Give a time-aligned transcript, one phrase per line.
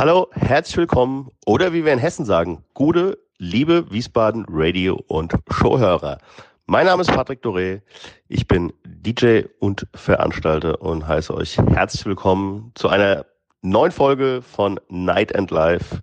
[0.00, 6.16] Hallo, herzlich willkommen oder wie wir in Hessen sagen, gute, liebe Wiesbaden Radio- und Showhörer.
[6.64, 7.82] Mein Name ist Patrick Doré,
[8.26, 13.26] ich bin DJ und Veranstalter und heiße euch herzlich willkommen zu einer
[13.60, 16.00] neuen Folge von Night and Life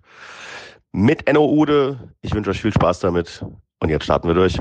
[0.92, 1.98] mit Enno Ude.
[2.20, 3.44] Ich wünsche euch viel Spaß damit
[3.80, 4.60] und jetzt starten wir durch.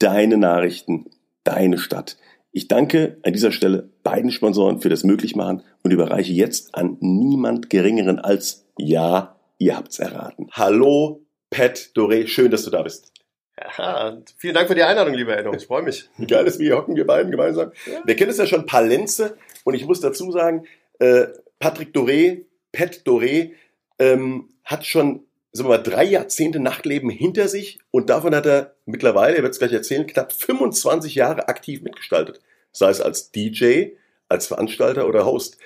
[0.04, 1.06] Deine Nachrichten,
[1.46, 2.18] deine Stadt.
[2.52, 7.70] Ich danke an dieser Stelle beiden Sponsoren für das Möglichmachen und überreiche jetzt an niemand
[7.70, 10.50] Geringeren als, ja, ihr habt's erraten.
[10.52, 13.14] Hallo, Pat Doré, schön, dass du da bist.
[13.58, 15.54] Ja, vielen Dank für die Einladung, lieber Enno.
[15.54, 16.10] Ich freue mich.
[16.28, 17.72] Geil ist, wie hier hocken wir beiden gemeinsam.
[17.90, 18.02] Ja.
[18.04, 20.66] Wir kennen es ja schon ein paar Lenze und ich muss dazu sagen,
[21.00, 21.28] äh,
[21.60, 23.54] Patrick Doré, Pat Doré,
[24.00, 25.24] ähm, hat schon
[25.54, 29.60] sagen wir drei Jahrzehnte Nachtleben hinter sich und davon hat er mittlerweile, er wird es
[29.60, 32.42] gleich erzählen, knapp 25 Jahre aktiv mitgestaltet.
[32.72, 33.90] Sei es als DJ,
[34.28, 35.58] als Veranstalter oder Host.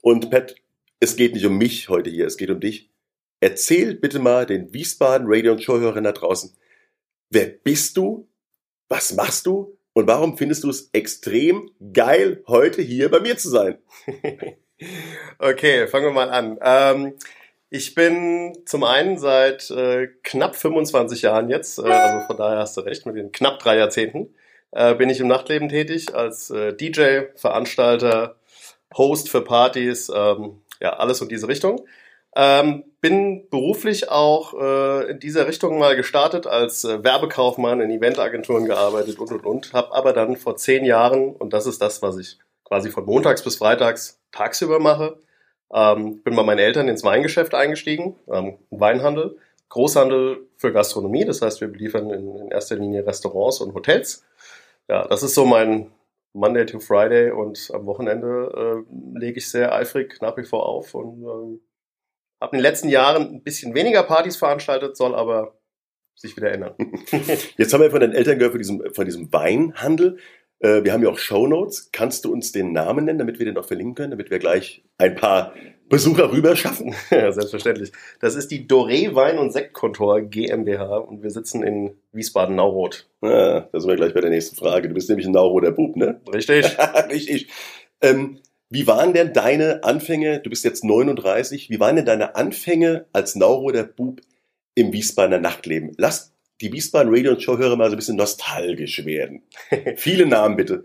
[0.00, 0.54] Und Pat,
[1.00, 2.88] es geht nicht um mich heute hier, es geht um dich.
[3.40, 6.56] Erzähl bitte mal den Wiesbaden Radio- und Showhörern da draußen,
[7.30, 8.28] wer bist du,
[8.88, 13.48] was machst du und warum findest du es extrem geil, heute hier bei mir zu
[13.48, 13.78] sein?
[15.40, 16.58] okay, fangen wir mal an.
[16.62, 17.14] Ähm
[17.74, 22.76] ich bin zum einen seit äh, knapp 25 Jahren jetzt, äh, also von daher hast
[22.76, 24.34] du recht, mit den knapp drei Jahrzehnten,
[24.72, 28.36] äh, bin ich im Nachtleben tätig als äh, DJ, Veranstalter,
[28.94, 31.86] Host für Partys, ähm, ja, alles in diese Richtung.
[32.36, 38.66] Ähm, bin beruflich auch äh, in dieser Richtung mal gestartet, als äh, Werbekaufmann in Eventagenturen
[38.66, 42.18] gearbeitet und und und, habe aber dann vor zehn Jahren, und das ist das, was
[42.18, 45.16] ich quasi von montags bis freitags tagsüber mache,
[45.72, 49.38] ähm, bin bei meinen Eltern ins Weingeschäft eingestiegen, ähm, Weinhandel,
[49.68, 54.24] Großhandel für Gastronomie, das heißt, wir beliefern in, in erster Linie Restaurants und Hotels.
[54.88, 55.90] Ja, das ist so mein
[56.34, 60.94] Monday to Friday und am Wochenende äh, lege ich sehr eifrig nach wie vor auf
[60.94, 61.60] und ähm,
[62.40, 65.56] habe in den letzten Jahren ein bisschen weniger Partys veranstaltet, soll aber
[66.14, 66.74] sich wieder ändern.
[67.56, 70.18] Jetzt haben wir von den Eltern gehört von diesem, von diesem Weinhandel.
[70.62, 71.90] Äh, wir haben ja auch Shownotes.
[71.92, 74.82] Kannst du uns den Namen nennen, damit wir den auch verlinken können, damit wir gleich
[74.96, 75.54] ein paar
[75.88, 76.94] Besucher rüber schaffen?
[77.10, 77.92] Ja, selbstverständlich.
[78.20, 83.08] Das ist die Doré Wein- und Sektkontor GmbH und wir sitzen in Wiesbaden-Nauroth.
[83.20, 84.88] Ah, da sind wir gleich bei der nächsten Frage.
[84.88, 86.20] Du bist nämlich ein Nauroder Bub, ne?
[86.32, 86.76] Richtig.
[87.10, 87.48] Richtig.
[88.00, 88.38] Ähm,
[88.70, 93.34] wie waren denn deine Anfänge, du bist jetzt 39, wie waren denn deine Anfänge als
[93.34, 94.20] Nauroder Bub
[94.74, 95.92] im Wiesbadener Nachtleben?
[95.98, 99.42] Lass die Wiesbaden Radio und Show höre mal so ein bisschen nostalgisch werden.
[99.96, 100.84] Viele Namen bitte.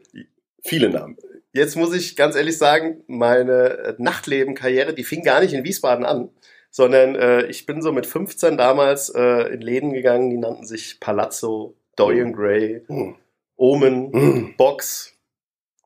[0.64, 1.18] Viele Namen.
[1.54, 6.30] Jetzt muss ich ganz ehrlich sagen, meine Nachtleben-Karriere, die fing gar nicht in Wiesbaden an,
[6.72, 11.00] sondern äh, ich bin so mit 15 damals äh, in Läden gegangen, die nannten sich
[11.00, 13.16] Palazzo, Dorian Gray, mm.
[13.56, 14.56] Omen, mm.
[14.58, 15.16] Box.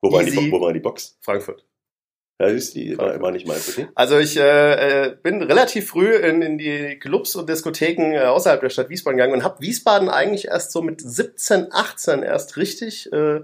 [0.00, 1.16] Wo war, die, wo war die Box?
[1.20, 1.64] Frankfurt.
[2.42, 3.86] Ja, ist die war, war nicht meins, okay?
[3.94, 8.60] Also ich äh, äh, bin relativ früh in, in die Clubs und Diskotheken äh, außerhalb
[8.60, 13.12] der Stadt Wiesbaden gegangen und habe Wiesbaden eigentlich erst so mit 17, 18 erst richtig
[13.12, 13.42] äh,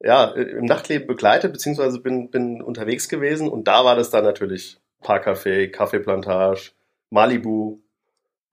[0.00, 4.80] ja, im Nachtleben begleitet, beziehungsweise bin, bin unterwegs gewesen und da war das dann natürlich
[5.04, 6.72] Parkcafé, Kaffeeplantage,
[7.10, 7.78] Malibu.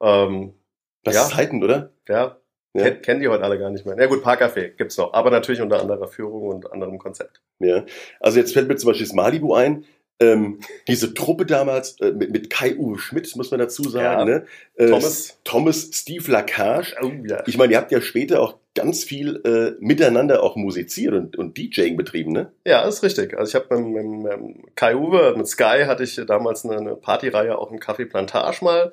[0.04, 0.54] Ähm,
[1.04, 1.90] das ja, ist Zeiten, oder?
[2.08, 2.38] Ja,
[2.74, 2.84] ja.
[2.84, 3.98] Ken, kennen die heute alle gar nicht mehr.
[3.98, 7.42] Ja gut, Parkcafé gibt's noch, aber natürlich unter anderer Führung und anderem Konzept.
[7.60, 7.86] Ja,
[8.20, 9.86] also jetzt fällt mir zum Beispiel das Malibu ein.
[10.22, 14.20] Ähm, diese Truppe damals äh, mit, mit Kai-Uwe Schmidt, muss man dazu sagen.
[14.20, 14.26] Ja.
[14.26, 14.46] Ne?
[14.76, 15.40] Äh, Thomas.
[15.46, 16.94] Thomas, Steve Lacage.
[17.02, 17.42] Oh, ja.
[17.48, 21.58] Ich meine, ihr habt ja später auch ganz viel äh, miteinander auch musiziert und, und
[21.58, 22.52] DJing betrieben, ne?
[22.66, 23.38] Ja, ist richtig.
[23.38, 27.58] Also ich habe mit, mit, mit Kai-Uwe, mit Sky hatte ich damals eine, eine Partyreihe
[27.58, 28.92] auch im Café Plantage mal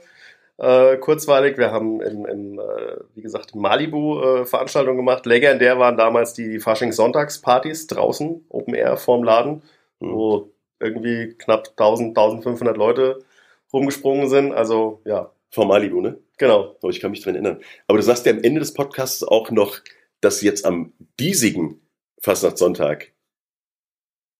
[0.58, 1.58] äh, kurzweilig.
[1.58, 5.26] Wir haben im, im äh, wie gesagt, in Malibu äh, Veranstaltungen gemacht.
[5.26, 9.62] Legendär waren damals die, die Fasching-Sonntagspartys draußen, Open Air vorm Laden,
[10.00, 10.12] mhm.
[10.12, 10.50] wo
[10.80, 13.24] irgendwie knapp 1000, 1500 Leute
[13.72, 14.52] rumgesprungen sind.
[14.52, 15.30] Also, ja.
[15.50, 16.18] Vor Malibu, ne?
[16.38, 16.76] Genau.
[16.82, 17.60] Oh, ich kann mich dran erinnern.
[17.86, 19.78] Aber du sagst ja am Ende des Podcasts auch noch,
[20.20, 21.80] dass jetzt am diesigen
[22.20, 23.12] Fastnachtssonntag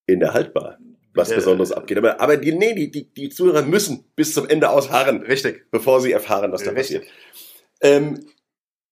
[0.07, 0.79] in der Haltbar
[1.17, 1.37] was ja.
[1.37, 1.99] Besonderes abgeht.
[1.99, 5.23] Aber, aber die, nee, die, die, die Zuhörer müssen bis zum Ende ausharren.
[5.23, 5.71] Richtig.
[5.71, 7.01] Bevor sie erfahren, was da Richtig.
[7.01, 7.15] passiert.
[7.81, 8.27] Ähm,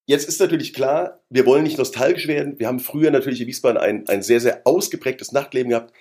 [0.06, 2.58] Jetzt ist natürlich klar, wir wollen nicht nostalgisch werden.
[2.58, 5.94] Wir haben früher natürlich in Wiesbaden ein, ein sehr, sehr ausgeprägtes Nachtleben gehabt.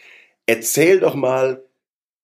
[0.46, 1.64] Erzähl doch mal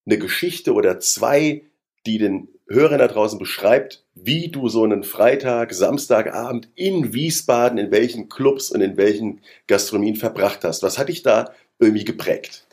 [0.06, 1.64] eine Geschichte oder zwei,
[2.06, 7.92] die den Hörern da draußen beschreibt, wie du so einen Freitag, Samstagabend in Wiesbaden, in
[7.92, 10.84] welchen Clubs und in welchen Gastronomien verbracht hast.
[10.84, 12.68] Was hat dich da irgendwie geprägt?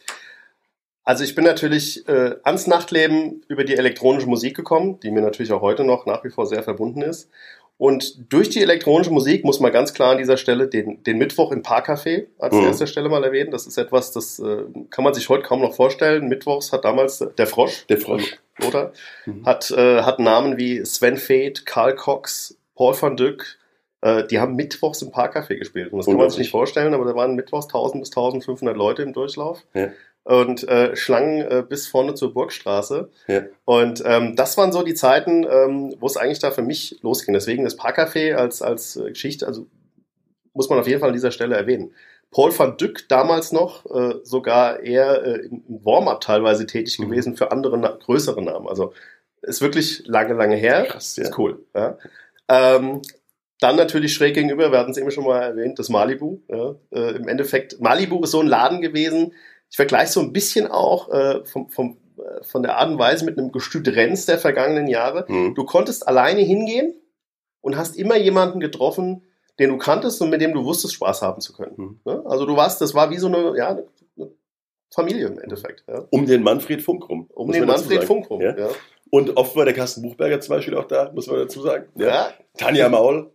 [1.06, 5.52] Also ich bin natürlich äh, ans Nachtleben über die elektronische Musik gekommen, die mir natürlich
[5.52, 7.30] auch heute noch nach wie vor sehr verbunden ist.
[7.78, 11.52] Und durch die elektronische Musik muss man ganz klar an dieser Stelle den, den Mittwoch
[11.52, 12.64] im Parkcafé als mhm.
[12.64, 13.52] erster Stelle mal erwähnen.
[13.52, 16.26] Das ist etwas, das äh, kann man sich heute kaum noch vorstellen.
[16.26, 18.92] Mittwochs hat damals der Frosch, der Frosch, oder
[19.26, 19.46] mhm.
[19.46, 23.58] hat äh, hat Namen wie Sven Feth, Karl Cox, Paul van Dyck.
[24.00, 25.92] Äh, die haben Mittwochs im Parkcafé gespielt.
[25.92, 29.02] Und das kann man sich nicht vorstellen, aber da waren Mittwochs 1000 bis 1500 Leute
[29.02, 29.64] im Durchlauf.
[29.72, 29.90] Ja
[30.26, 33.08] und äh, Schlangen äh, bis vorne zur Burgstraße.
[33.28, 33.42] Ja.
[33.64, 37.32] Und ähm, das waren so die Zeiten, ähm, wo es eigentlich da für mich losging.
[37.32, 39.68] Deswegen das Parkcafé als, als äh, Geschichte, also
[40.52, 41.92] muss man auf jeden Fall an dieser Stelle erwähnen.
[42.32, 47.08] Paul van Dyck damals noch äh, sogar eher äh, im Warm-up teilweise tätig mhm.
[47.08, 48.66] gewesen für andere größere Namen.
[48.66, 48.94] Also
[49.42, 50.86] ist wirklich lange, lange her.
[50.86, 51.22] Krass, ja.
[51.22, 51.64] Ist cool.
[51.72, 51.98] Ja.
[52.48, 53.00] Ähm,
[53.60, 56.40] dann natürlich schräg gegenüber, wir hatten es eben schon mal erwähnt, das Malibu.
[56.48, 56.74] Ja.
[56.90, 59.32] Äh, Im Endeffekt, Malibu ist so ein Laden gewesen,
[59.76, 63.26] ich vergleiche so ein bisschen auch äh, vom, vom, äh, von der Art und Weise
[63.26, 65.26] mit einem Gestüt Renz der vergangenen Jahre.
[65.28, 65.54] Mhm.
[65.54, 66.94] Du konntest alleine hingehen
[67.60, 69.26] und hast immer jemanden getroffen,
[69.58, 71.74] den du kanntest und mit dem du wusstest, Spaß haben zu können.
[71.76, 72.00] Mhm.
[72.06, 72.22] Ne?
[72.24, 74.30] Also du warst, das war wie so eine, ja, eine
[74.94, 75.84] Familie im Endeffekt.
[75.86, 76.06] Ja.
[76.08, 77.28] Um den Manfred Funk rum.
[77.34, 78.56] Um den Manfred Funk rum, ja.
[78.56, 78.68] ja.
[79.10, 81.84] Und oft war der Carsten Buchberger zum Beispiel auch da, muss man dazu sagen.
[81.96, 82.06] Ja.
[82.06, 82.34] ja.
[82.56, 83.30] Tanja Maul,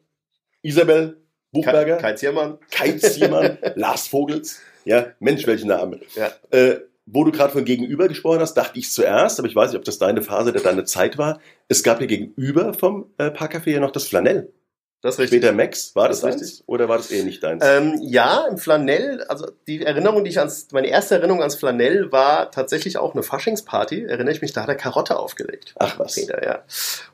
[0.63, 1.21] Isabel
[1.51, 1.97] Buchberger.
[1.97, 2.57] Kai Ziermann.
[2.71, 4.59] Kai Ziermann, Lars Vogels.
[4.85, 6.01] Ja, Mensch, welchen Namen.
[6.15, 6.31] Ja.
[6.51, 9.79] Äh, wo du gerade von Gegenüber gesprochen hast, dachte ich zuerst, aber ich weiß nicht,
[9.79, 11.39] ob das deine Phase oder deine Zeit war.
[11.67, 14.53] Es gab ja gegenüber vom äh, Parkcafé ja noch das Flanell.
[15.01, 15.39] Das ist richtig.
[15.39, 16.49] Später Max, war das, das richtig?
[16.59, 16.63] Deins?
[16.67, 17.65] Oder war das eh nicht deins?
[17.65, 22.11] Ähm, ja, im Flanell, also die Erinnerung, die ich ans, meine erste Erinnerung ans Flanell
[22.11, 25.73] war tatsächlich auch eine Faschingsparty, erinnere ich mich, da hat er Karotte aufgelegt.
[25.79, 26.13] Ach was.
[26.13, 26.59] Peter, ja.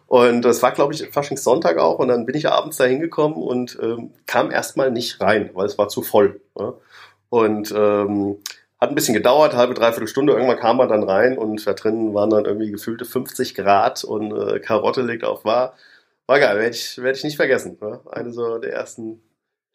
[0.08, 3.78] Und das war, glaube ich, Faschingssonntag auch und dann bin ich abends da hingekommen und
[3.82, 6.42] ähm, kam erstmal nicht rein, weil es war zu voll.
[6.60, 6.74] Ja?
[7.30, 8.38] Und ähm,
[8.80, 10.34] hat ein bisschen gedauert, halbe, dreiviertel Stunde.
[10.34, 14.32] Irgendwann kam man dann rein und da drinnen waren dann irgendwie gefühlte 50 Grad und
[14.32, 15.46] äh, Karotte liegt auf.
[15.46, 15.74] War,
[16.28, 17.78] war geil, werde ich, werd ich nicht vergessen.
[17.82, 18.02] Ne?
[18.12, 19.22] Eine so der ersten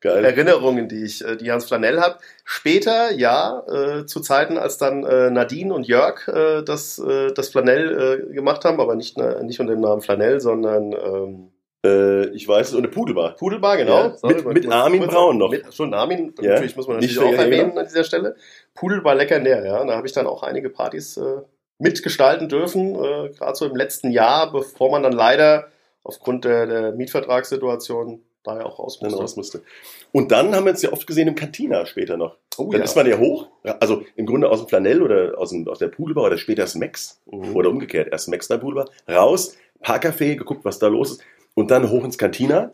[0.03, 0.25] Geil.
[0.25, 2.19] Erinnerungen, die ich, äh, die Hans Flanell hat.
[2.45, 7.51] Später, ja, äh, zu Zeiten, als dann äh, Nadine und Jörg äh, das, äh, das
[7.51, 11.53] Flanell äh, gemacht haben, aber nicht, äh, nicht unter dem Namen Flanell, sondern ähm,
[11.85, 13.35] äh, ich weiß es, und eine Pudelbar.
[13.37, 14.15] Pudelbar, genau.
[14.23, 15.51] Ja, mit, mit Armin Braun noch.
[15.51, 16.53] Mit, schon Armin, ja.
[16.53, 17.81] natürlich muss man natürlich auch erwähnen genau.
[17.81, 18.37] an dieser Stelle.
[18.75, 19.85] Pudelbar leckernär, ja.
[19.85, 21.43] Da habe ich dann auch einige Partys äh,
[21.79, 25.69] mitgestalten dürfen, äh, gerade so im letzten Jahr, bevor man dann leider
[26.05, 29.19] aufgrund der, der Mietvertragssituation da ja auch raus musste.
[29.19, 29.63] raus musste.
[30.11, 32.37] Und dann haben wir uns ja oft gesehen im Cantina später noch.
[32.59, 32.85] Oh, dann ja.
[32.85, 33.49] ist man ja hoch,
[33.81, 36.75] also im Grunde aus dem Flanell oder aus, dem, aus der Pudelbar oder später das
[36.75, 37.55] Max mhm.
[37.55, 41.23] oder umgekehrt, erst Max, dann Pudelbar, raus, Parkcafé, geguckt, was da los ist
[41.55, 42.73] und dann hoch ins Cantina.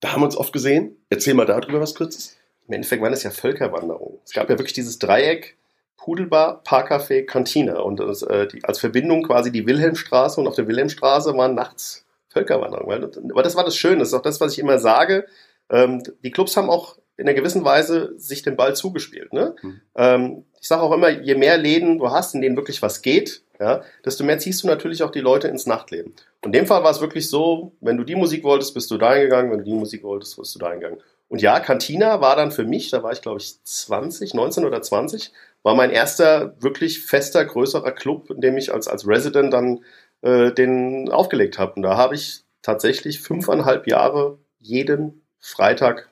[0.00, 0.96] Da haben wir uns oft gesehen.
[1.10, 2.36] Erzähl mal darüber was kurzes.
[2.66, 4.18] Im Endeffekt waren es ja Völkerwanderungen.
[4.24, 5.56] Es gab ja wirklich dieses Dreieck,
[5.96, 7.80] Pudelbar, Parkcafé, Cantina.
[7.80, 12.06] Und das, äh, die, als Verbindung quasi die Wilhelmstraße und auf der Wilhelmstraße waren nachts
[12.28, 13.30] Völkerwanderungen.
[13.32, 15.26] Aber das war das Schöne, das ist auch das, was ich immer sage.
[15.68, 19.32] Ähm, die Clubs haben auch in einer gewissen Weise sich den Ball zugespielt.
[19.32, 19.54] Ne?
[19.60, 19.80] Mhm.
[19.96, 23.42] Ähm, ich sage auch immer, je mehr Läden du hast, in denen wirklich was geht,
[23.60, 26.14] ja, desto mehr ziehst du natürlich auch die Leute ins Nachtleben.
[26.40, 28.96] Und in dem Fall war es wirklich so, wenn du die Musik wolltest, bist du
[28.96, 31.00] da hingegangen, wenn du die Musik wolltest, bist du da hingegangen.
[31.28, 34.80] Und ja, Cantina war dann für mich, da war ich glaube ich 20, 19 oder
[34.80, 39.84] 20, war mein erster wirklich fester, größerer Club, in dem ich als, als Resident dann
[40.22, 41.74] äh, den aufgelegt habe.
[41.74, 46.08] Und da habe ich tatsächlich fünfeinhalb Jahre jeden Freitag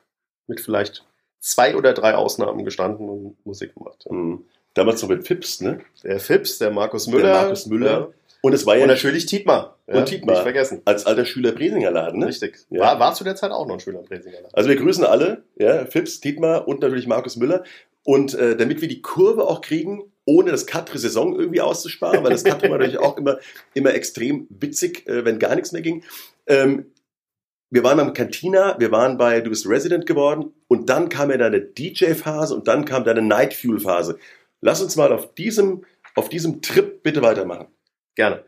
[0.47, 1.03] mit vielleicht
[1.39, 4.05] zwei oder drei Ausnahmen gestanden und Musik gemacht.
[4.09, 4.45] Mhm.
[4.73, 5.81] Damals noch mit Fips, ne?
[6.03, 7.23] Der Fips, der Markus Müller.
[7.23, 7.91] Der Markus Müller.
[7.91, 8.07] Ja.
[8.41, 8.83] Und es war ja.
[8.83, 9.77] Und natürlich Tietmar.
[9.87, 10.35] Ja, und Tietmar.
[10.35, 10.81] Nicht vergessen.
[10.85, 12.27] Als alter Schüler Bresinger Laden, ne?
[12.27, 12.59] Richtig.
[12.69, 12.81] Ja.
[12.81, 14.53] War, war zu der Zeit auch noch ein Schüler Bresinger Laden.
[14.53, 17.63] Also wir grüßen alle, ja, Fips, Tietmar und natürlich Markus Müller.
[18.03, 22.43] Und äh, damit wir die Kurve auch kriegen, ohne das Quatre-Saison irgendwie auszusparen, weil das
[22.43, 23.39] Quatre war natürlich auch immer,
[23.73, 26.03] immer extrem witzig, äh, wenn gar nichts mehr ging.
[26.47, 26.85] Ähm,
[27.71, 31.37] wir waren am Cantina, wir waren bei Du bist Resident geworden und dann kam ja
[31.37, 34.17] deine DJ-Phase und dann kam deine Night Fuel-Phase.
[34.61, 35.85] Lass uns mal auf diesem,
[36.15, 37.67] auf diesem Trip bitte weitermachen.
[38.15, 38.43] Gerne.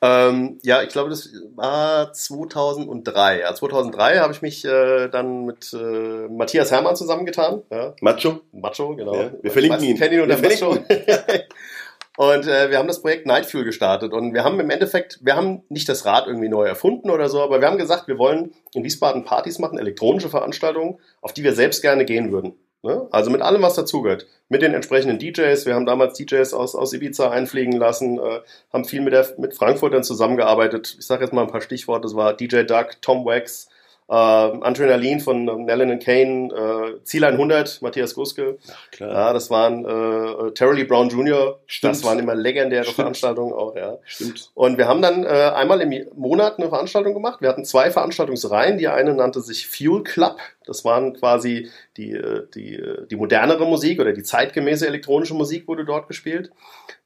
[0.00, 3.40] Ähm, ja, ich glaube, das war 2003.
[3.40, 7.62] Ja, 2003 habe ich mich äh, dann mit äh, Matthias Hermann zusammengetan.
[7.70, 7.94] Ja.
[8.00, 8.40] Macho?
[8.50, 9.14] Macho, genau.
[9.14, 9.96] Ja, wir verlinken ihn.
[9.96, 10.76] Kennen ihn unter Macho.
[12.16, 15.62] Und äh, wir haben das Projekt Nightfuel gestartet und wir haben im Endeffekt, wir haben
[15.70, 18.84] nicht das Rad irgendwie neu erfunden oder so, aber wir haben gesagt, wir wollen in
[18.84, 22.54] Wiesbaden Partys machen, elektronische Veranstaltungen, auf die wir selbst gerne gehen würden.
[22.82, 23.06] Ne?
[23.12, 24.26] Also mit allem, was dazugehört.
[24.48, 25.66] Mit den entsprechenden DJs.
[25.66, 28.40] Wir haben damals DJs aus, aus Ibiza einfliegen lassen, äh,
[28.72, 30.96] haben viel mit, der, mit Frankfurtern zusamgemgearbeitet.
[30.98, 32.02] Ich sage jetzt mal ein paar Stichworte.
[32.02, 33.68] Das war DJ Duck, Tom Wax,
[34.12, 38.58] äh, Adrenalin von äh, Nellen Kane, äh, Ziel 100, Matthias Guske.
[38.70, 39.10] Ach, klar.
[39.10, 41.58] Ja, das waren äh, Terry Brown Jr.
[41.66, 41.94] Stimmt.
[41.94, 42.96] Das waren immer legendäre Stimmt.
[42.96, 43.96] Veranstaltungen auch, ja.
[44.04, 44.50] Stimmt.
[44.52, 47.40] Und wir haben dann äh, einmal im Monat eine Veranstaltung gemacht.
[47.40, 48.76] Wir hatten zwei Veranstaltungsreihen.
[48.76, 50.36] Die eine nannte sich Fuel Club.
[50.66, 55.66] Das waren quasi die, äh, die, äh, die modernere Musik oder die zeitgemäße elektronische Musik
[55.66, 56.50] wurde dort gespielt.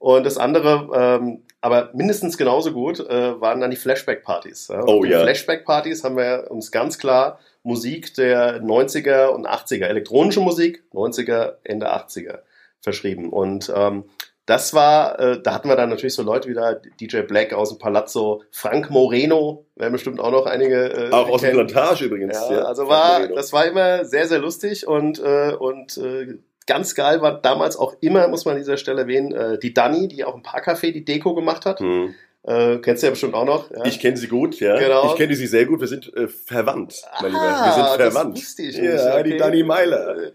[0.01, 4.69] Und das andere, ähm, aber mindestens genauso gut, äh, waren dann die Flashback-Partys.
[4.69, 4.85] Ja.
[4.87, 5.23] Oh ja.
[5.23, 11.93] Flashback-Partys haben wir uns ganz klar Musik der 90er und 80er, elektronische Musik, 90er, Ende
[11.93, 12.39] 80er
[12.81, 13.31] verschrieben.
[13.31, 14.05] Und ähm,
[14.47, 17.71] das war, äh, da hatten wir dann natürlich so Leute wie da DJ Black aus
[17.71, 21.51] dem Palazzo, Frank Moreno, werden bestimmt auch noch einige äh, Auch aus der.
[21.51, 22.39] Plantage übrigens.
[22.49, 27.21] Ja, also war, das war immer sehr, sehr lustig und, äh, und äh, ganz geil
[27.23, 30.35] war damals auch immer, muss man an dieser Stelle erwähnen, äh, die Dani, die auch
[30.35, 31.81] im Parkcafé die Deko gemacht hat.
[31.81, 32.15] Hm.
[32.43, 33.73] Äh, kennst du ja bestimmt auch noch.
[33.73, 33.85] Ja.
[33.87, 34.79] Ich kenne sie gut, ja.
[34.79, 35.07] Genau.
[35.11, 35.81] Ich kenne sie sehr gut.
[35.81, 37.43] Wir sind äh, verwandt, mein Lieber.
[37.43, 38.37] Wir Ah, sind verwandt.
[38.37, 38.85] Das wusste ich nicht.
[38.85, 39.39] ja, die okay.
[39.39, 40.17] Dani Meiler.
[40.17, 40.31] Äh,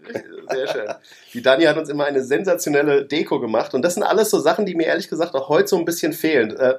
[0.50, 0.88] Sehr schön.
[1.32, 4.66] Die Dani hat uns immer eine sensationelle Deko gemacht und das sind alles so Sachen,
[4.66, 6.54] die mir ehrlich gesagt auch heute so ein bisschen fehlen.
[6.54, 6.74] Äh,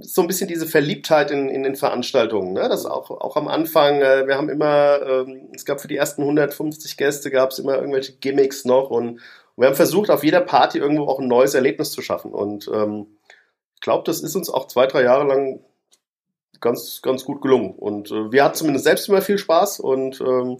[0.00, 2.52] so ein bisschen diese Verliebtheit in, in den Veranstaltungen.
[2.52, 2.68] Ne?
[2.68, 6.22] Das auch, auch am Anfang, äh, wir haben immer, ähm, es gab für die ersten
[6.22, 9.20] 150 Gäste, gab es immer irgendwelche Gimmicks noch und, und
[9.56, 12.32] wir haben versucht, auf jeder Party irgendwo auch ein neues Erlebnis zu schaffen.
[12.32, 13.06] Und ähm,
[13.74, 15.60] ich glaube, das ist uns auch zwei, drei Jahre lang
[16.60, 17.74] ganz, ganz gut gelungen.
[17.74, 20.58] Und äh, wir hatten zumindest selbst immer viel Spaß und ähm,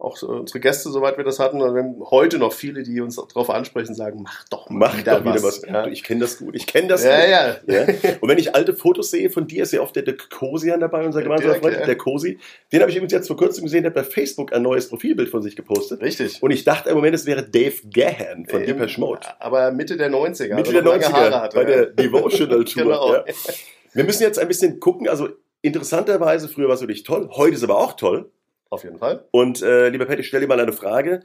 [0.00, 3.16] auch unsere Gäste, soweit wir das hatten, und wir haben heute noch viele, die uns
[3.16, 5.62] darauf ansprechen, sagen, mach doch mal Mach wieder, doch wieder was.
[5.62, 5.68] was.
[5.68, 5.86] Ja.
[5.88, 6.54] Ich kenne das gut.
[6.54, 7.68] Ich kenne das ja, gut.
[7.68, 7.80] ja.
[7.80, 7.86] Ja.
[8.20, 11.04] Und wenn ich alte Fotos sehe von dir, ist ja oft der, der Kosian dabei,
[11.04, 12.38] unser gemeinsamer Freund, der Kosi.
[12.72, 15.30] Den habe ich übrigens jetzt vor kurzem gesehen, der hat bei Facebook ein neues Profilbild
[15.30, 16.00] von sich gepostet.
[16.00, 16.40] Richtig.
[16.42, 19.26] Und ich dachte im Moment, es wäre Dave Gahan von Ähm, Deepesh Mode.
[19.40, 20.54] Aber Mitte der 90er.
[20.54, 21.56] Mitte also der noch lange 90er Haare hatte.
[21.56, 22.84] bei der Devotional Tour.
[22.88, 23.24] Genau.
[23.94, 25.08] Wir müssen jetzt ein bisschen gucken.
[25.08, 25.28] Also
[25.62, 28.30] interessanterweise, früher war es wirklich toll, heute ist aber auch toll.
[28.70, 29.26] Auf jeden Fall.
[29.30, 31.20] Und äh, lieber Pat, ich stelle dir mal eine Frage.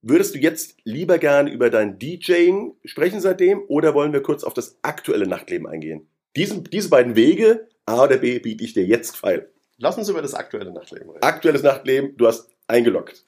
[0.00, 4.54] Würdest du jetzt lieber gerne über dein DJing sprechen seitdem oder wollen wir kurz auf
[4.54, 6.08] das aktuelle Nachtleben eingehen?
[6.36, 9.50] Diesen, diese beiden Wege, A oder B, biete ich dir jetzt feil.
[9.76, 11.22] Lass uns über das aktuelle Nachtleben reden.
[11.22, 13.24] Aktuelles Nachtleben, du hast eingeloggt.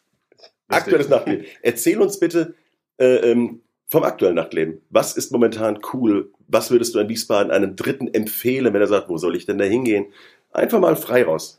[0.68, 1.46] Aktuelles Nachtleben.
[1.62, 2.54] Erzähl uns bitte
[2.98, 4.80] äh, ähm, vom aktuellen Nachtleben.
[4.90, 6.32] Was ist momentan cool?
[6.46, 9.58] Was würdest du an Wiesbaden einem Dritten empfehlen, wenn er sagt, wo soll ich denn
[9.58, 10.06] da hingehen?
[10.52, 11.58] Einfach mal frei raus.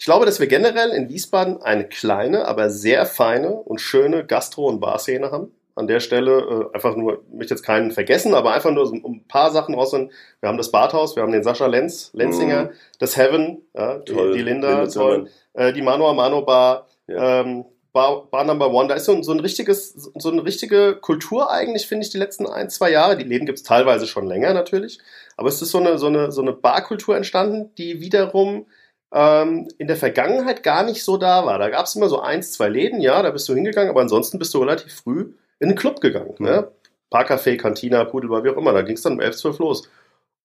[0.00, 4.66] Ich glaube, dass wir generell in Wiesbaden eine kleine, aber sehr feine und schöne Gastro-
[4.66, 5.52] und Barszene haben.
[5.74, 6.38] An der Stelle
[6.72, 9.74] äh, einfach nur, ich möchte jetzt keinen vergessen, aber einfach nur so ein paar Sachen
[9.74, 10.10] rausholen.
[10.40, 12.68] Wir haben das Badhaus, wir haben den Sascha Lenz, Lenzinger, Mhm.
[12.98, 14.32] das Heaven, ja, die, Toll.
[14.32, 17.42] die Linda, toll, äh, die Mano a Mano Bar, Ja.
[17.42, 18.88] ähm, Bar, Bar Number One.
[18.88, 22.46] Da ist so, so ein richtiges, so eine richtige Kultur eigentlich, finde ich, die letzten
[22.46, 23.18] ein, zwei Jahre.
[23.18, 24.98] Die Läden gibt's teilweise schon länger natürlich.
[25.36, 28.64] Aber es ist so eine, so eine, so eine Barkultur entstanden, die wiederum
[29.12, 31.58] ähm, in der Vergangenheit gar nicht so da war.
[31.58, 34.54] Da gab's immer so eins, zwei Läden, ja, da bist du hingegangen, aber ansonsten bist
[34.54, 36.34] du relativ früh in den Club gegangen.
[36.38, 36.46] Mhm.
[36.46, 36.68] Ne?
[37.10, 38.72] Parkcafé, Cantina, Pudelbar, wie auch immer.
[38.72, 39.88] Da ging's dann um 11, 12 los.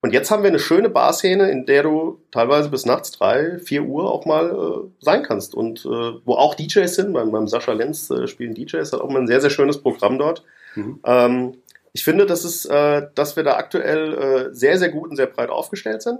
[0.01, 3.84] Und jetzt haben wir eine schöne Barszene, in der du teilweise bis nachts drei, vier
[3.84, 5.55] Uhr auch mal äh, sein kannst.
[5.55, 5.89] Und äh,
[6.25, 9.27] wo auch DJs sind, beim, beim Sascha Lenz äh, spielen DJs, hat auch mal ein
[9.27, 10.43] sehr, sehr schönes Programm dort.
[10.75, 11.00] Mhm.
[11.05, 11.57] Ähm,
[11.93, 15.27] ich finde, dass, es, äh, dass wir da aktuell äh, sehr, sehr gut und sehr
[15.27, 16.19] breit aufgestellt sind.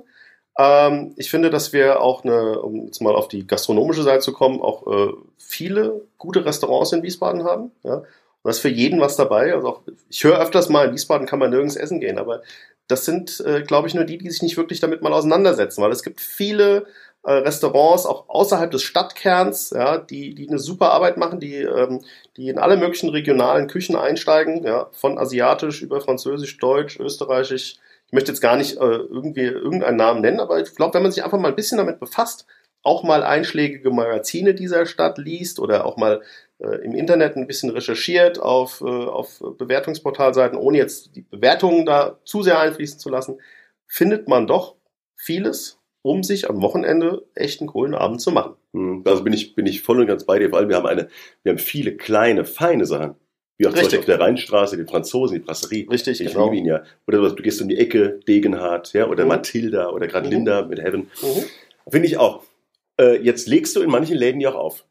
[0.57, 4.33] Ähm, ich finde, dass wir auch eine, um jetzt mal auf die gastronomische Seite zu
[4.33, 7.71] kommen, auch äh, viele gute Restaurants in Wiesbaden haben.
[7.83, 7.95] Ja?
[7.95, 8.05] Und
[8.43, 9.53] da ist für jeden was dabei.
[9.53, 12.41] Also auch, ich höre öfters mal, in Wiesbaden kann man nirgends essen gehen, aber
[12.88, 15.91] das sind, äh, glaube ich, nur die, die sich nicht wirklich damit mal auseinandersetzen, weil
[15.91, 16.85] es gibt viele
[17.24, 22.03] äh, Restaurants auch außerhalb des Stadtkerns, ja, die, die eine super Arbeit machen, die, ähm,
[22.38, 27.77] die in alle möglichen regionalen Küchen einsteigen, ja, von asiatisch über französisch, deutsch, österreichisch.
[28.07, 31.12] Ich möchte jetzt gar nicht äh, irgendwie irgendeinen Namen nennen, aber ich glaube, wenn man
[31.12, 32.45] sich einfach mal ein bisschen damit befasst,
[32.85, 36.21] auch mal einschlägige Magazine dieser Stadt liest oder auch mal
[36.59, 42.19] äh, im Internet ein bisschen recherchiert auf, äh, auf Bewertungsportalseiten, ohne jetzt die Bewertungen da
[42.25, 43.39] zu sehr einfließen zu lassen,
[43.88, 44.75] findet man doch
[45.15, 48.55] vieles, um sich am Wochenende echt einen coolen Abend zu machen.
[48.74, 49.03] Mhm.
[49.05, 50.50] Also bin ich, bin ich voll und ganz bei dir.
[50.50, 51.07] Vor allem, wir haben eine,
[51.41, 53.15] wir haben viele kleine, feine Sachen.
[53.57, 54.00] Wie auch zum Beispiel Richtig.
[54.00, 55.88] auf der Rheinstraße, den Franzosen, die Brasserie.
[55.89, 56.45] Richtig, Ich genau.
[56.45, 56.83] liebe ihn ja.
[57.07, 59.29] Oder du gehst um die Ecke, Degenhardt, ja, oder Mhm.
[59.29, 60.33] Mathilda oder gerade Mhm.
[60.33, 61.09] Linda mit Heaven.
[61.21, 61.43] Mhm.
[61.89, 62.43] Finde ich auch.
[63.00, 64.85] Äh, jetzt legst du in manchen Läden ja auch auf.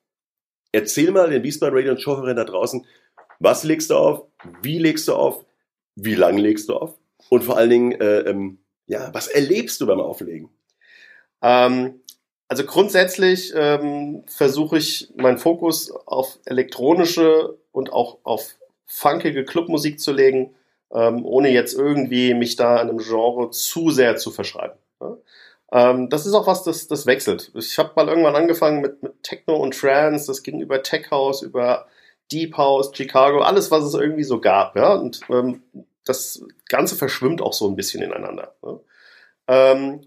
[0.72, 2.86] Erzähl mal den Wiesbaden Radio und Showhörern da draußen,
[3.38, 4.26] was legst du auf,
[4.62, 5.44] wie legst du auf,
[5.96, 6.96] wie lange legst du auf?
[7.28, 10.48] Und vor allen Dingen, äh, ähm, ja, was erlebst du beim Auflegen?
[11.42, 12.00] Ähm,
[12.54, 18.54] also grundsätzlich ähm, versuche ich meinen Fokus auf elektronische und auch auf
[18.86, 20.54] funkige Clubmusik zu legen,
[20.92, 24.78] ähm, ohne jetzt irgendwie mich da einem Genre zu sehr zu verschreiben.
[25.00, 25.16] Ja?
[25.72, 27.50] Ähm, das ist auch was, das, das wechselt.
[27.56, 31.42] Ich habe mal irgendwann angefangen mit, mit Techno und Trance, das ging über Tech House,
[31.42, 31.88] über
[32.30, 34.76] Deep House, Chicago, alles, was es irgendwie so gab.
[34.76, 34.94] Ja?
[34.94, 35.64] Und ähm,
[36.04, 38.54] das Ganze verschwimmt auch so ein bisschen ineinander.
[38.62, 38.78] Ja?
[39.48, 40.02] Ähm,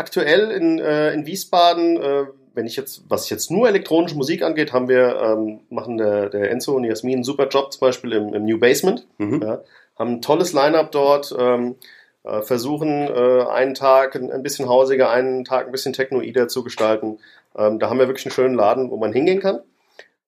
[0.00, 4.72] aktuell in, äh, in Wiesbaden, äh, wenn ich jetzt, was jetzt nur elektronische Musik angeht,
[4.72, 8.34] haben wir, ähm, machen der, der Enzo und Jasmin einen super Job zum Beispiel im,
[8.34, 9.06] im New Basement.
[9.18, 9.42] Mhm.
[9.42, 9.60] Ja,
[9.96, 11.76] haben ein tolles Line-Up dort, ähm,
[12.24, 17.18] äh, versuchen äh, einen Tag ein, bisschen hausiger, einen Tag ein bisschen technoider zu gestalten.
[17.56, 19.60] Ähm, da haben wir wirklich einen schönen Laden, wo man hingehen kann.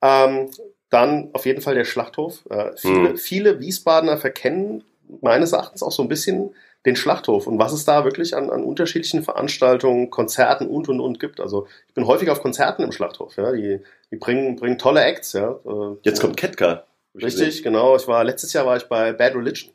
[0.00, 0.50] Ähm,
[0.90, 2.44] dann auf jeden Fall der Schlachthof.
[2.50, 3.16] Äh, viele, Mhm.
[3.16, 4.84] viele Wiesbadener verkennen
[5.20, 8.64] meines Erachtens auch so ein bisschen den Schlachthof und was es da wirklich an, an
[8.64, 11.40] unterschiedlichen Veranstaltungen, Konzerten und und und gibt.
[11.40, 13.36] Also ich bin häufig auf Konzerten im Schlachthof.
[13.36, 15.32] Ja, die, die bringen, bringen tolle Acts.
[15.32, 16.84] Ja, Äh, Jetzt kommt Ketka.
[17.14, 17.62] richtig, gesehen.
[17.64, 17.94] genau.
[17.96, 19.72] Ich war letztes Jahr war ich bei Bad Religion.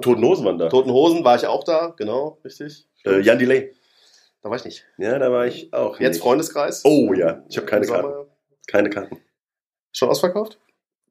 [0.00, 0.68] Toten Hosen waren da.
[0.68, 2.86] Toten Hosen war ich auch da, genau, richtig.
[3.04, 3.72] Äh, Jan Delay.
[4.42, 4.84] Da war ich nicht.
[4.98, 5.98] Ja, da war ich auch.
[6.00, 6.22] Jetzt nicht.
[6.22, 6.82] Freundeskreis.
[6.84, 8.28] Oh ja, ich habe keine Karten.
[8.66, 9.20] Keine Karten.
[9.92, 10.58] Schon ausverkauft?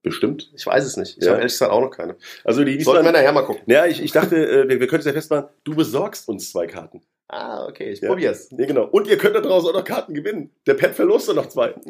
[0.04, 0.52] Bestimmt.
[0.54, 1.18] Ich weiß es nicht.
[1.18, 1.32] Ich Ja.
[1.32, 2.16] habe ehrlich gesagt auch noch keine.
[2.44, 3.64] Also die Sollten wir nachher mal gucken.
[3.68, 5.46] Ja, ich, ich dachte, äh, wir, wir können es ja festmachen.
[5.64, 7.02] Du besorgst uns zwei Karten.
[7.30, 8.10] Ah, okay, ich Ja.
[8.10, 8.52] probier's.
[8.52, 8.84] Nee, genau.
[8.84, 10.52] Und ihr könnt da draußen auch noch Karten gewinnen.
[10.68, 11.74] Der Pet verlost noch zwei.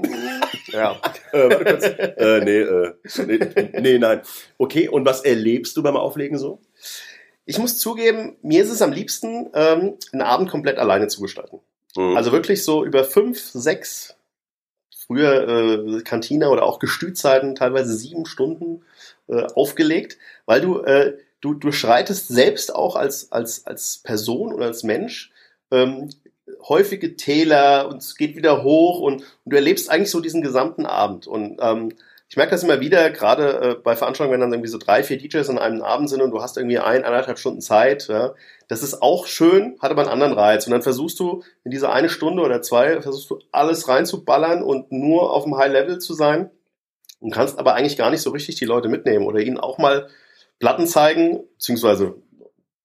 [0.68, 1.00] Ja.
[1.34, 1.84] äh, warte kurz.
[1.84, 2.94] äh, nee, äh,
[3.28, 4.22] nee, nee, nein.
[4.58, 6.62] Okay, und was erlebst du beim Auflegen so?
[7.46, 11.60] Ich muss zugeben, mir ist es am liebsten, ähm, einen Abend komplett alleine zu gestalten.
[11.98, 12.16] Mhm.
[12.16, 14.16] Also wirklich so über fünf, sechs,
[15.06, 18.84] früher äh, Kantine oder auch Gestützeiten, teilweise sieben Stunden
[19.28, 24.66] äh, aufgelegt, weil du, äh, du, du schreitest selbst auch als, als, als Person oder
[24.66, 25.32] als Mensch
[25.72, 26.10] ähm,
[26.68, 30.86] häufige Täler und es geht wieder hoch und, und du erlebst eigentlich so diesen gesamten
[30.86, 31.28] Abend.
[31.28, 31.94] Und ähm,
[32.34, 35.20] ich merke das immer wieder, gerade äh, bei Veranstaltungen, wenn dann irgendwie so drei, vier
[35.20, 38.34] DJs an einem Abend sind und du hast irgendwie ein, eineinhalb Stunden Zeit, ja,
[38.68, 40.66] das ist auch schön, hat aber einen anderen Reiz.
[40.66, 44.92] Und dann versuchst du in diese eine Stunde oder zwei, versuchst du alles reinzuballern und
[44.92, 46.50] nur auf dem High Level zu sein
[47.20, 50.08] und kannst aber eigentlich gar nicht so richtig die Leute mitnehmen oder ihnen auch mal
[50.60, 52.16] Platten zeigen, beziehungsweise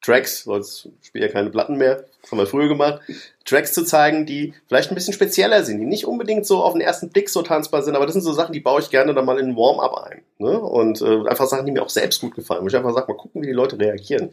[0.01, 3.01] Tracks, weil es spielt ja keine Platten mehr, das haben wir früher gemacht,
[3.45, 6.83] Tracks zu zeigen, die vielleicht ein bisschen spezieller sind, die nicht unbedingt so auf den
[6.83, 9.25] ersten Blick so tanzbar sind, aber das sind so Sachen, die baue ich gerne dann
[9.25, 10.23] mal in ein Warm-up ein.
[10.39, 10.59] Ne?
[10.59, 13.19] Und äh, einfach Sachen, die mir auch selbst gut gefallen, wo ich einfach sage, mal
[13.19, 14.31] gucken, wie die Leute reagieren.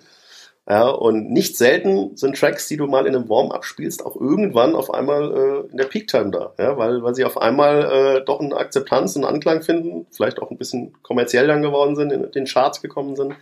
[0.67, 4.75] Ja, und nicht selten sind Tracks, die du mal in einem Warm-up spielst, auch irgendwann
[4.75, 7.83] auf einmal äh, in der Peak-Time da, ja, weil, weil sie auf einmal
[8.17, 12.11] äh, doch eine Akzeptanz und Anklang finden, vielleicht auch ein bisschen kommerziell dann geworden sind,
[12.11, 13.35] in den Charts gekommen sind.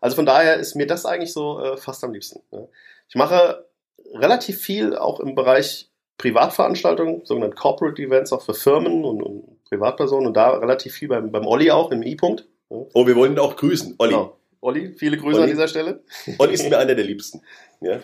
[0.00, 2.40] Also von daher ist mir das eigentlich so äh, fast am liebsten.
[2.50, 2.66] Ja.
[3.08, 3.66] Ich mache
[4.14, 10.26] relativ viel auch im Bereich Privatveranstaltungen, sogenannte Corporate Events auch für Firmen und, und Privatpersonen
[10.26, 12.46] und da relativ viel beim, beim Olli auch, im E-Punkt.
[12.70, 12.76] Ja.
[12.92, 13.94] Oh, wir wollen ihn auch grüßen.
[13.98, 14.12] Olli.
[14.12, 14.36] Genau.
[14.60, 15.44] Olli, viele Grüße Olli.
[15.44, 16.02] an dieser Stelle.
[16.38, 17.42] Olli ist mir einer der Liebsten.
[17.80, 18.00] Ja.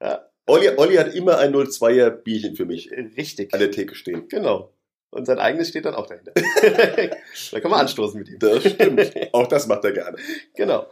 [0.00, 0.24] Ja.
[0.46, 3.52] Olli, Olli hat immer ein 02er Bierchen für mich Richtig.
[3.52, 4.28] an der Theke stehen.
[4.28, 4.72] Genau.
[5.10, 6.32] Und sein eigenes steht dann auch dahinter.
[7.52, 8.38] da kann man anstoßen mit ihm.
[8.38, 9.12] Das stimmt.
[9.32, 10.16] auch das macht er gerne.
[10.54, 10.86] Genau.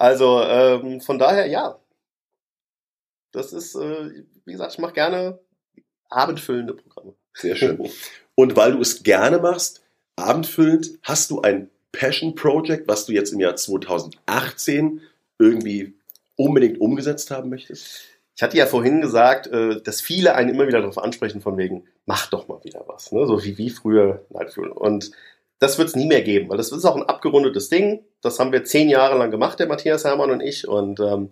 [0.00, 1.78] Also ähm, von daher, ja.
[3.32, 5.38] Das ist, äh, wie gesagt, ich mache gerne
[6.08, 7.12] abendfüllende Programme.
[7.34, 7.86] Sehr schön.
[8.34, 9.82] Und weil du es gerne machst,
[10.16, 15.02] abendfüllend, hast du ein Passion Project, was du jetzt im Jahr 2018
[15.38, 15.92] irgendwie
[16.34, 18.04] unbedingt umgesetzt haben möchtest?
[18.34, 21.86] Ich hatte ja vorhin gesagt, äh, dass viele einen immer wieder darauf ansprechen, von wegen,
[22.06, 23.12] mach doch mal wieder was.
[23.12, 23.26] Ne?
[23.26, 24.70] So wie, wie früher Nightfuel.
[24.70, 25.10] Und
[25.60, 28.02] das wird es nie mehr geben, weil das ist auch ein abgerundetes Ding.
[28.22, 31.30] Das haben wir zehn Jahre lang gemacht, der Matthias Hermann und ich und ähm,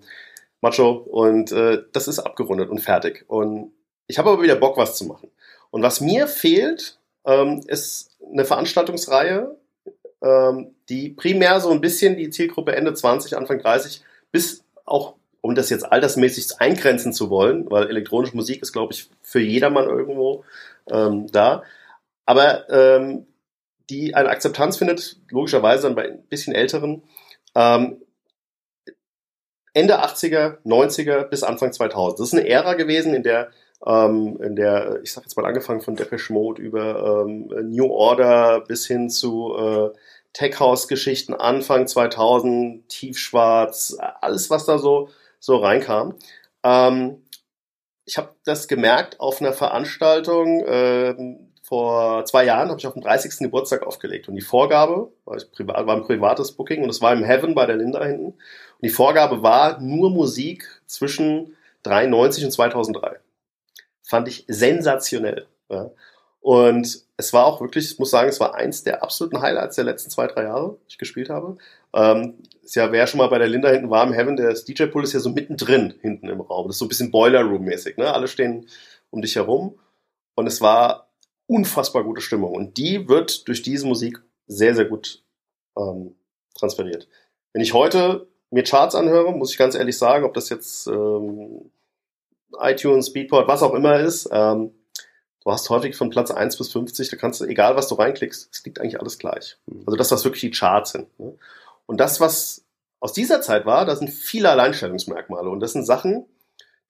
[0.60, 0.92] Macho.
[0.92, 3.24] Und äh, das ist abgerundet und fertig.
[3.26, 3.72] Und
[4.06, 5.30] ich habe aber wieder Bock, was zu machen.
[5.70, 9.56] Und was mir fehlt, ähm, ist eine Veranstaltungsreihe,
[10.22, 15.54] ähm, die primär so ein bisschen die Zielgruppe Ende 20, Anfang 30 bis auch, um
[15.54, 20.44] das jetzt altersmäßig eingrenzen zu wollen, weil elektronische Musik ist, glaube ich, für jedermann irgendwo
[20.90, 21.62] ähm, da.
[22.26, 23.26] Aber ähm,
[23.90, 27.02] die eine Akzeptanz findet, logischerweise dann bei ein bisschen älteren,
[27.54, 28.02] ähm,
[29.74, 32.18] Ende 80er, 90er bis Anfang 2000.
[32.18, 33.50] Das ist eine Ära gewesen, in der,
[33.86, 38.60] ähm, in der, ich sag jetzt mal angefangen von Depeche Mode über ähm, New Order
[38.60, 39.90] bis hin zu äh,
[40.32, 45.08] Tech House Geschichten Anfang 2000, Tiefschwarz, alles was da so
[45.40, 46.14] so reinkam.
[46.62, 47.22] Ähm,
[48.04, 53.02] ich habe das gemerkt auf einer Veranstaltung ähm, vor zwei Jahren, habe ich auf dem
[53.02, 53.38] 30.
[53.38, 57.24] Geburtstag aufgelegt und die Vorgabe war, privat, war ein privates Booking und es war im
[57.24, 58.34] Heaven bei der Linda hinten
[58.82, 63.18] die Vorgabe war nur Musik zwischen 93 und 2003.
[64.02, 65.46] Fand ich sensationell.
[65.68, 65.90] Ja.
[66.40, 69.84] Und es war auch wirklich, ich muss sagen, es war eins der absoluten Highlights der
[69.84, 71.58] letzten zwei, drei Jahre, die ich gespielt habe.
[71.92, 75.04] Ähm, ist ja, wer schon mal bei der Linda hinten war im Heaven, der DJ-Pool
[75.04, 76.68] ist ja so mittendrin hinten im Raum.
[76.68, 77.96] Das ist so ein bisschen Boiler Room-mäßig.
[77.96, 78.12] Ne?
[78.12, 78.68] Alle stehen
[79.10, 79.78] um dich herum.
[80.36, 81.07] Und es war
[81.48, 82.52] unfassbar gute Stimmung.
[82.52, 85.24] Und die wird durch diese Musik sehr, sehr gut
[85.76, 86.14] ähm,
[86.54, 87.08] transferiert.
[87.52, 91.70] Wenn ich heute mir Charts anhöre, muss ich ganz ehrlich sagen, ob das jetzt ähm,
[92.60, 94.72] iTunes, Speedport, was auch immer ist, ähm,
[95.42, 98.48] du hast häufig von Platz 1 bis 50, da kannst du, egal was du reinklickst,
[98.52, 99.56] es liegt eigentlich alles gleich.
[99.66, 99.82] Mhm.
[99.86, 101.18] Also das, was wirklich die Charts sind.
[101.18, 101.34] Ne?
[101.86, 102.64] Und das, was
[103.00, 105.48] aus dieser Zeit war, da sind viele Alleinstellungsmerkmale.
[105.48, 106.26] Und das sind Sachen,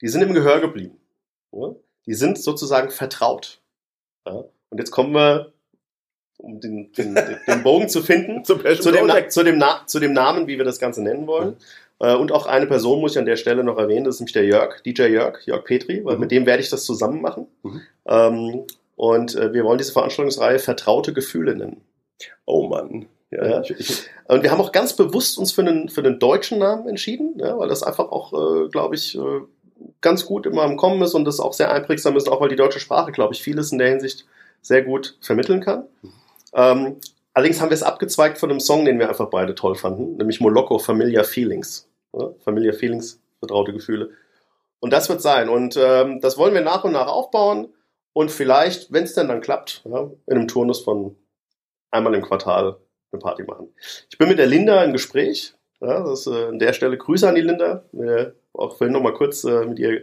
[0.00, 0.98] die sind im Gehör geblieben.
[1.52, 1.74] Ja?
[2.06, 3.60] Die sind sozusagen vertraut.
[4.28, 4.44] Ja?
[4.70, 5.52] Und jetzt kommen wir,
[6.38, 10.58] um den, den, den Bogen zu finden, zu, dem, zu, dem zu, dem, Namen, wie
[10.58, 11.56] wir das Ganze nennen wollen.
[12.00, 12.06] Mhm.
[12.20, 14.44] Und auch eine Person muss ich an der Stelle noch erwähnen, das ist nämlich der
[14.44, 16.20] Jörg, DJ Jörg, Jörg Petri, weil mhm.
[16.20, 17.48] mit dem werde ich das zusammen machen.
[17.64, 17.80] Mhm.
[18.06, 21.80] Ähm, und äh, wir wollen diese Veranstaltungsreihe Vertraute Gefühle nennen.
[22.46, 23.06] Oh Mann.
[23.30, 23.62] Ja, ja.
[24.28, 27.58] Und wir haben auch ganz bewusst uns für einen, für einen deutschen Namen entschieden, ja,
[27.58, 29.40] weil das einfach auch, äh, glaube ich, äh,
[30.00, 32.56] ganz gut immer im Kommen ist und das auch sehr einprägsam ist, auch weil die
[32.56, 34.26] deutsche Sprache, glaube ich, vieles in der Hinsicht
[34.62, 35.86] sehr gut vermitteln kann.
[36.52, 36.96] Ähm,
[37.34, 40.40] allerdings haben wir es abgezweigt von einem Song, den wir einfach beide toll fanden, nämlich
[40.40, 41.88] Moloko Familiar Feelings.
[42.16, 44.10] Ja, Familiar Feelings, vertraute Gefühle.
[44.80, 45.48] Und das wird sein.
[45.48, 47.68] Und ähm, das wollen wir nach und nach aufbauen
[48.12, 51.16] und vielleicht, wenn es denn dann klappt, ja, in einem Turnus von
[51.90, 52.78] einmal im Quartal
[53.12, 53.74] eine Party machen.
[54.10, 55.54] Ich bin mit der Linda im Gespräch.
[55.80, 57.84] Ja, das ist äh, an der Stelle Grüße an die Linda.
[57.92, 60.02] Wir auch vorhin noch mal kurz äh, mit ihr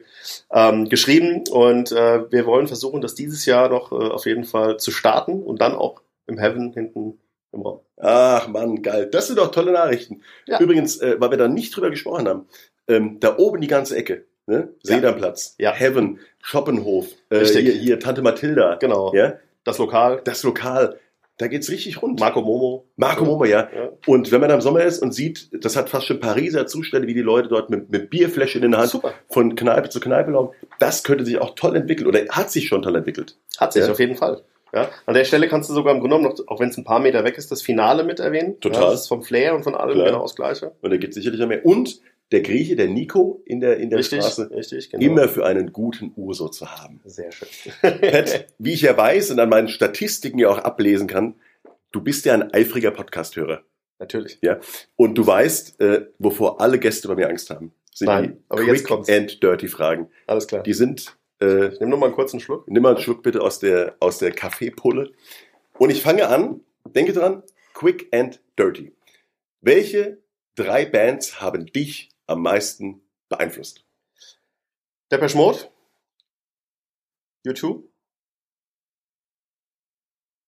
[0.51, 4.77] ähm, geschrieben und äh, wir wollen versuchen, das dieses Jahr noch äh, auf jeden Fall
[4.77, 7.19] zu starten und dann auch im Heaven hinten
[7.51, 7.81] im Raum.
[7.97, 9.07] Ach man, geil.
[9.11, 10.21] Das sind doch tolle Nachrichten.
[10.45, 10.59] Ja.
[10.59, 12.47] Übrigens, äh, weil wir da nicht drüber gesprochen haben,
[12.87, 14.69] ähm, da oben die ganze Ecke, ne?
[14.83, 15.71] Sedanplatz, ja.
[15.73, 18.75] Heaven, Schoppenhof, äh, hier, hier Tante Mathilda.
[18.75, 19.13] Genau.
[19.13, 19.33] Ja?
[19.63, 20.21] Das Lokal.
[20.23, 20.99] Das Lokal.
[21.37, 22.19] Da geht's richtig rund.
[22.19, 22.85] Marco Momo.
[22.95, 23.67] Marco Momo, ja.
[23.75, 23.89] ja.
[24.05, 27.07] Und wenn man da im Sommer ist und sieht, das hat fast schon Pariser Zustände,
[27.07, 29.13] wie die Leute dort mit, mit Bierfläschchen in der Hand Super.
[29.29, 32.81] von Kneipe zu Kneipe laufen, das könnte sich auch toll entwickeln oder hat sich schon
[32.81, 33.37] toll entwickelt.
[33.57, 33.91] Hat sich ja.
[33.91, 34.43] auf jeden Fall.
[34.73, 36.83] Ja, an der Stelle kannst du sogar im Grunde genommen noch, auch wenn es ein
[36.83, 38.59] paar Meter weg ist, das Finale mit erwähnen.
[38.59, 38.83] Total.
[38.83, 40.07] Ja, das ist vom Flair und von allem Klar.
[40.07, 40.73] genau das Gleiche.
[40.81, 41.65] Und da geht sicherlich noch mehr.
[41.65, 45.03] Und der Grieche, der Nico in der, in der richtig, Straße, richtig, genau.
[45.05, 46.99] immer für einen guten Uso zu haben.
[47.05, 47.47] Sehr schön.
[47.81, 51.35] Pat, wie ich ja weiß und an meinen Statistiken ja auch ablesen kann,
[51.91, 53.63] du bist ja ein eifriger Podcast-Hörer.
[53.99, 54.39] Natürlich.
[54.41, 54.59] Ja.
[54.95, 57.71] Und du weißt, äh, wovor alle Gäste bei mir Angst haben.
[57.93, 59.09] Sind Nein, aber Quick jetzt kommt's.
[59.09, 60.09] and Dirty Fragen.
[60.27, 60.63] Alles klar.
[60.63, 61.17] Die sind.
[61.39, 62.67] Äh, ich nehme noch mal einen kurzen Schluck.
[62.67, 65.11] Nimm mal einen Schluck bitte aus der aus der Kaffeepulle.
[65.77, 66.59] Und ich fange an.
[66.93, 67.43] Denke dran.
[67.73, 68.91] Quick and Dirty.
[69.61, 70.17] Welche
[70.55, 73.85] drei Bands haben dich am meisten beeinflusst?
[75.11, 75.71] Depeche Mode,
[77.45, 77.83] U2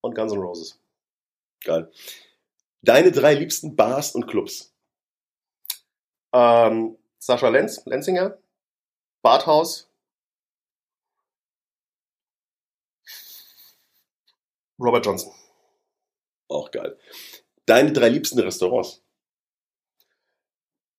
[0.01, 0.79] und Guns N' Roses.
[1.63, 1.91] Geil.
[2.81, 4.73] Deine drei liebsten Bars und Clubs?
[6.33, 8.37] Ähm, Sascha Lenz, Lenzinger,
[9.21, 9.89] Badhaus,
[14.79, 15.33] Robert Johnson.
[16.49, 16.97] Auch geil.
[17.65, 19.03] Deine drei liebsten Restaurants?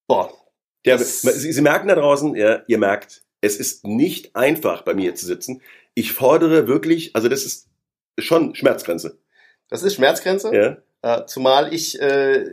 [0.06, 0.47] Boah.
[0.84, 5.14] Der, Sie, Sie, merken da draußen, ja, ihr merkt, es ist nicht einfach, bei mir
[5.14, 5.62] zu sitzen.
[5.94, 7.68] Ich fordere wirklich, also das ist
[8.18, 9.18] schon Schmerzgrenze.
[9.68, 10.54] Das ist Schmerzgrenze.
[10.54, 10.76] Ja.
[11.02, 12.44] Äh, zumal ich, äh,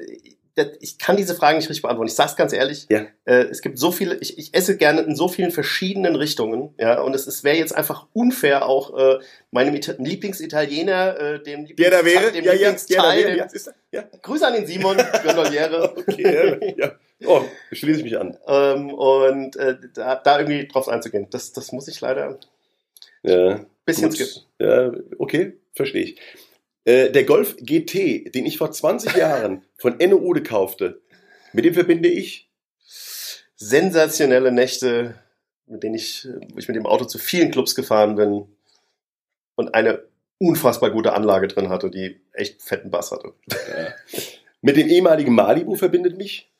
[0.80, 2.08] ich kann diese Fragen nicht richtig beantworten.
[2.08, 2.86] Ich sag's ganz ehrlich.
[2.90, 3.08] Ja.
[3.26, 6.74] Äh, es gibt so viele, ich, ich esse gerne in so vielen verschiedenen Richtungen.
[6.80, 9.20] Ja, und es, es wäre jetzt einfach unfair, auch äh,
[9.52, 14.04] meinem Ita Lieblingsitaliener, äh, dem Lieblings da wäre, dem ja, Lieblingsteil, ja, ja, ja.
[14.22, 15.94] Grüße an den Simon Gondoliere.
[15.98, 16.92] okay, ja, ja.
[17.24, 18.38] Oh, schließe ich mich an.
[18.48, 22.40] Ähm, und äh, da, da irgendwie drauf einzugehen, das, das muss ich leider
[23.24, 24.44] ja, bisschen skippen.
[24.60, 26.20] Ja, okay, verstehe ich.
[26.84, 31.02] Äh, der Golf GT, den ich vor 20 Jahren von Enno Ude kaufte,
[31.54, 32.50] mit dem verbinde ich
[33.56, 35.16] sensationelle Nächte,
[35.68, 38.46] mit denen ich, wo ich mit dem Auto zu vielen Clubs gefahren bin
[39.56, 40.04] und eine
[40.38, 43.34] unfassbar gute Anlage drin hatte, die echt fetten Bass hatte.
[43.50, 43.94] Ja.
[44.62, 46.52] Mit dem ehemaligen Malibu verbindet mich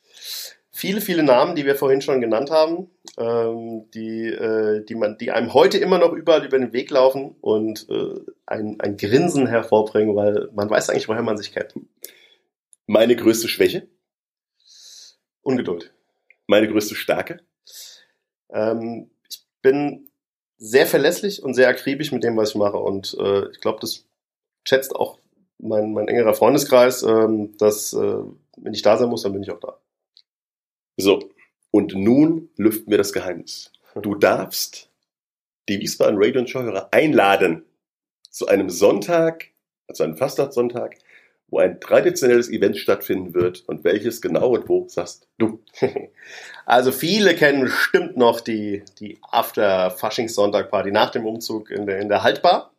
[0.76, 5.30] viele, viele Namen, die wir vorhin schon genannt haben, ähm, die, äh, die, man, die
[5.30, 10.14] einem heute immer noch überall über den Weg laufen und äh, ein, ein Grinsen hervorbringen,
[10.14, 11.74] weil man weiß eigentlich, woher man sich kennt.
[12.86, 13.88] Meine größte Schwäche?
[15.42, 15.92] Ungeduld.
[16.46, 17.40] Meine größte Stärke?
[18.50, 20.10] Ähm, ich bin
[20.58, 22.76] sehr verlässlich und sehr akribisch mit dem, was ich mache.
[22.76, 24.04] Und äh, ich glaube, das
[24.64, 25.18] schätzt auch
[25.58, 28.18] mein, mein engerer Freundeskreis, ähm, dass äh,
[28.58, 29.78] wenn ich da sein muss, dann bin ich auch da.
[30.96, 31.30] So,
[31.70, 33.72] und nun lüften wir das Geheimnis.
[34.00, 34.90] Du darfst
[35.68, 37.64] die Wiesbaden Radio und Showhörer einladen
[38.30, 39.48] zu einem Sonntag,
[39.88, 40.96] also einem Fastnachtssonntag,
[41.48, 45.62] wo ein traditionelles Event stattfinden wird und welches genau und wo sagst du.
[46.68, 52.24] Also viele kennen bestimmt noch die, die After-Faschings-Sonntag-Party nach dem Umzug in der, in der
[52.24, 52.72] Haltbar.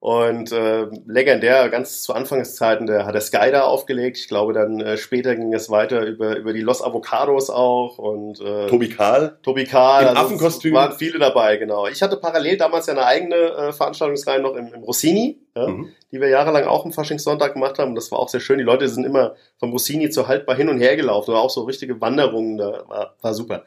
[0.00, 4.16] Und äh, legendär, ganz zu Anfangszeiten, der hat der Sky da aufgelegt.
[4.16, 8.40] Ich glaube, dann äh, später ging es weiter über, über die Los Avocados auch und
[8.40, 9.36] äh, Tobi Karl.
[9.42, 10.04] Tobi Karl.
[10.04, 10.72] Im also Affenkostüm.
[10.72, 11.86] Waren viele dabei, genau.
[11.86, 15.92] Ich hatte parallel damals ja eine eigene äh, Veranstaltungsreihe noch im, im Rossini, ja, Mhm.
[16.10, 17.90] die wir jahrelang auch im Faschingssonntag gemacht haben.
[17.90, 18.56] Und das war auch sehr schön.
[18.56, 21.34] Die Leute sind immer vom Rossini zur Haltbar hin und her gelaufen.
[21.34, 23.64] War auch so richtige Wanderungen, da war, war super.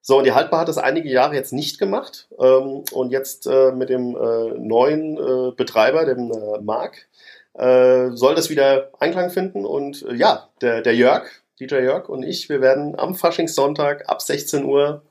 [0.00, 2.28] So, und die Haltbar hat das einige Jahre jetzt nicht gemacht.
[2.38, 7.08] Ähm, und jetzt äh, mit dem äh, neuen äh, Betreiber, dem äh, Marc,
[7.54, 9.64] äh, soll das wieder Einklang finden.
[9.64, 11.28] Und äh, ja, der, der Jörg,
[11.60, 15.02] DJ Jörg und ich, wir werden am Faschingssonntag ab 16 Uhr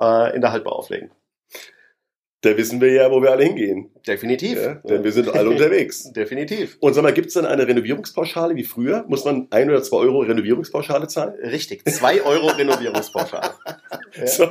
[0.00, 1.10] äh, in der Haltbar auflegen.
[2.42, 3.90] Da wissen wir ja, wo wir alle hingehen.
[4.06, 4.58] Definitiv.
[4.60, 6.12] Ja, denn wir sind alle unterwegs.
[6.12, 6.76] Definitiv.
[6.80, 9.04] Und sag mal, gibt es dann eine Renovierungspauschale wie früher?
[9.08, 11.34] Muss man ein oder zwei Euro Renovierungspauschale zahlen?
[11.40, 11.84] Richtig.
[11.88, 13.54] Zwei Euro Renovierungspauschale.
[14.16, 14.26] Ja.
[14.26, 14.46] So,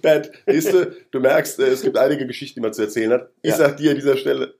[0.00, 3.30] Bert, siehst du, du merkst, äh, es gibt einige Geschichten, die man zu erzählen hat.
[3.42, 3.56] Ich Ja.
[3.58, 4.54] sag dir an dieser Stelle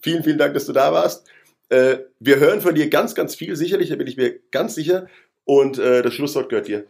[0.00, 1.26] vielen, vielen Dank, dass du da warst.
[1.68, 5.08] Äh, wir hören von dir ganz, ganz viel, sicherlich, da bin ich mir ganz sicher.
[5.44, 6.84] Und äh, das Schlusswort gehört dir.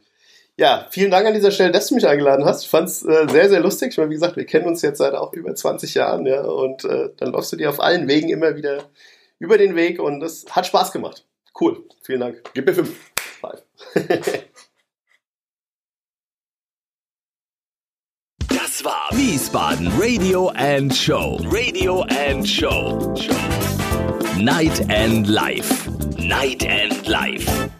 [0.59, 2.63] Ja, vielen Dank an dieser Stelle, dass du mich eingeladen hast.
[2.63, 3.91] Ich fand's äh, sehr, sehr lustig.
[3.91, 6.85] Ich meine, wie gesagt, wir kennen uns jetzt seit auch über 20 Jahren, ja, und
[6.85, 8.85] äh, dann läufst du dir auf allen Wegen immer wieder
[9.39, 11.27] über den Weg und das hat Spaß gemacht.
[11.59, 11.85] Cool.
[12.03, 12.43] Vielen Dank.
[12.55, 12.97] Gib mir fünf.
[13.41, 13.63] Five.
[18.49, 21.41] Das war Wiesbaden Radio and Show.
[21.47, 23.15] Radio and Show.
[24.39, 25.91] Night and Life.
[26.19, 27.71] Night and Life.